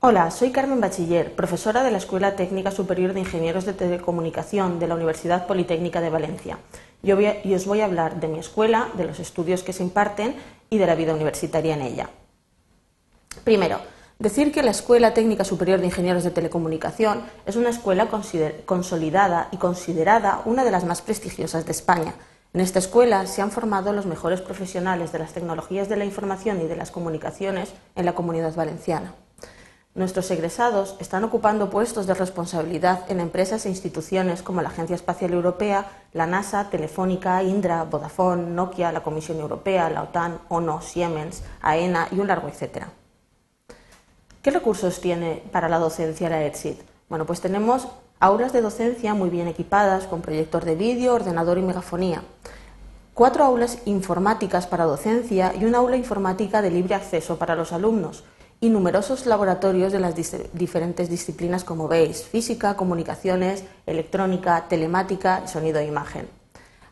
[0.00, 4.86] Hola, soy Carmen Bachiller, profesora de la Escuela Técnica Superior de Ingenieros de Telecomunicación de
[4.86, 6.60] la Universidad Politécnica de Valencia.
[7.02, 10.36] Yo y os voy a hablar de mi escuela, de los estudios que se imparten
[10.70, 12.10] y de la vida universitaria en ella.
[13.42, 13.80] Primero,
[14.20, 18.08] decir que la Escuela Técnica Superior de Ingenieros de Telecomunicación es una escuela
[18.66, 22.14] consolidada y considerada una de las más prestigiosas de España.
[22.54, 26.60] En esta escuela se han formado los mejores profesionales de las tecnologías de la información
[26.60, 29.16] y de las comunicaciones en la comunidad valenciana.
[29.98, 35.32] Nuestros egresados están ocupando puestos de responsabilidad en empresas e instituciones como la Agencia Espacial
[35.32, 42.06] Europea, la NASA, Telefónica, Indra, Vodafone, Nokia, la Comisión Europea, la OTAN, ONO, Siemens, AENA
[42.12, 42.92] y un largo etcétera.
[44.40, 46.78] ¿Qué recursos tiene para la docencia la ETSIT?
[47.08, 47.88] Bueno, pues tenemos
[48.20, 52.22] aulas de docencia muy bien equipadas con proyector de vídeo, ordenador y megafonía.
[53.14, 58.22] Cuatro aulas informáticas para docencia y una aula informática de libre acceso para los alumnos
[58.60, 60.14] y numerosos laboratorios de las
[60.52, 66.28] diferentes disciplinas como veis, física, comunicaciones, electrónica, telemática, sonido e imagen.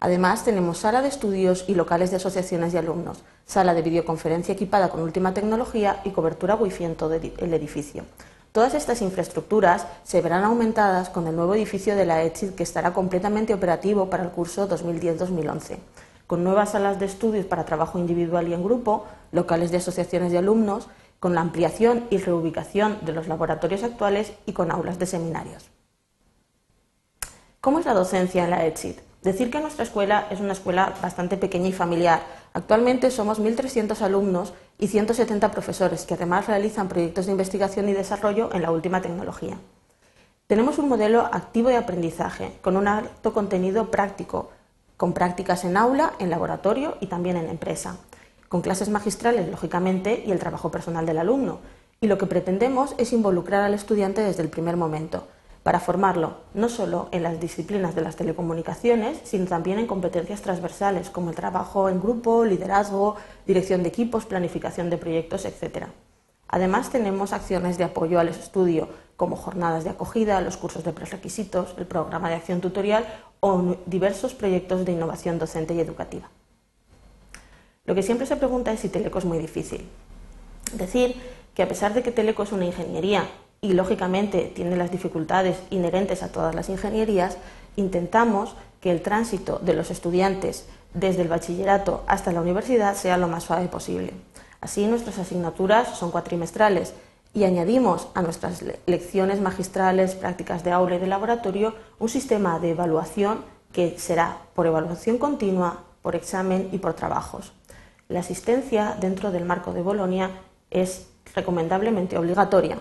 [0.00, 4.90] Además, tenemos sala de estudios y locales de asociaciones de alumnos, sala de videoconferencia equipada
[4.90, 8.04] con última tecnología y cobertura wifi en todo el edificio.
[8.52, 12.92] Todas estas infraestructuras se verán aumentadas con el nuevo edificio de la ETSID que estará
[12.92, 15.78] completamente operativo para el curso 2010-2011,
[16.26, 20.38] con nuevas salas de estudios para trabajo individual y en grupo, locales de asociaciones de
[20.38, 20.88] alumnos,
[21.24, 25.70] con la ampliación y reubicación de los laboratorios actuales y con aulas de seminarios.
[27.62, 28.96] ¿Cómo es la docencia en la ETSID?
[29.22, 32.20] Decir que nuestra escuela es una escuela bastante pequeña y familiar.
[32.52, 38.50] Actualmente somos 1.300 alumnos y 170 profesores que además realizan proyectos de investigación y desarrollo
[38.52, 39.56] en la última tecnología.
[40.46, 44.50] Tenemos un modelo activo de aprendizaje con un alto contenido práctico,
[44.98, 47.96] con prácticas en aula, en laboratorio y también en empresa
[48.54, 51.58] con clases magistrales, lógicamente, y el trabajo personal del alumno.
[52.00, 55.26] Y lo que pretendemos es involucrar al estudiante desde el primer momento,
[55.64, 61.10] para formarlo no solo en las disciplinas de las telecomunicaciones, sino también en competencias transversales
[61.10, 65.86] como el trabajo en grupo, liderazgo, dirección de equipos, planificación de proyectos, etc.
[66.46, 71.74] Además, tenemos acciones de apoyo al estudio, como jornadas de acogida, los cursos de prerequisitos,
[71.76, 73.04] el programa de acción tutorial
[73.40, 76.30] o diversos proyectos de innovación docente y educativa.
[77.86, 79.86] Lo que siempre se pregunta es si Teleco es muy difícil.
[80.72, 81.16] Decir
[81.54, 83.28] que a pesar de que Teleco es una ingeniería
[83.60, 87.36] y lógicamente tiene las dificultades inherentes a todas las ingenierías,
[87.76, 93.28] intentamos que el tránsito de los estudiantes desde el bachillerato hasta la universidad sea lo
[93.28, 94.14] más suave posible.
[94.62, 96.94] Así nuestras asignaturas son cuatrimestrales
[97.34, 102.70] y añadimos a nuestras lecciones magistrales, prácticas de aula y de laboratorio un sistema de
[102.70, 107.52] evaluación que será por evaluación continua, por examen y por trabajos.
[108.08, 110.30] La asistencia dentro del marco de Bolonia
[110.70, 112.78] es recomendablemente obligatoria.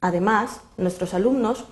[0.00, 1.66] Además, nuestros alumnos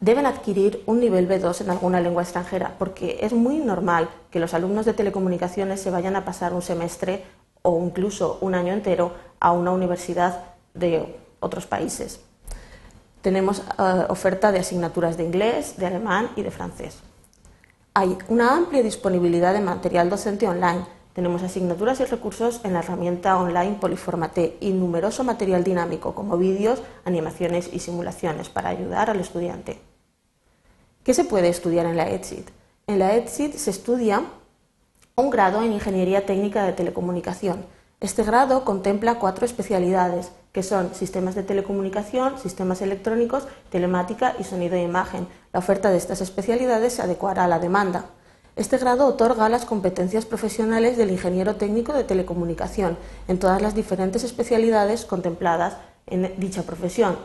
[0.00, 4.54] deben adquirir un nivel B2 en alguna lengua extranjera, porque es muy normal que los
[4.54, 7.24] alumnos de telecomunicaciones se vayan a pasar un semestre
[7.62, 12.20] o incluso un año entero a una universidad de otros países.
[13.22, 16.98] Tenemos eh, oferta de asignaturas de inglés, de alemán y de francés.
[17.94, 23.38] Hay una amplia disponibilidad de material docente online tenemos asignaturas y recursos en la herramienta
[23.38, 29.80] online Poliformate y numeroso material dinámico como vídeos, animaciones y simulaciones para ayudar al estudiante.
[31.04, 32.50] ¿Qué se puede estudiar en la EdSIT?
[32.86, 34.24] En la EdSIT se estudia
[35.14, 37.64] un grado en Ingeniería Técnica de Telecomunicación.
[37.98, 44.76] Este grado contempla cuatro especialidades, que son sistemas de telecomunicación, sistemas electrónicos, telemática y sonido
[44.76, 45.26] e imagen.
[45.54, 48.04] La oferta de estas especialidades se adecuará a la demanda.
[48.56, 52.96] Este grado otorga las competencias profesionales del ingeniero técnico de telecomunicación
[53.28, 57.18] en todas las diferentes especialidades contempladas en dicha profesión.